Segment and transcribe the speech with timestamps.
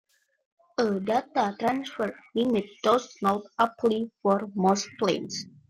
[0.79, 5.45] A data transfer limit does not apply for most plans.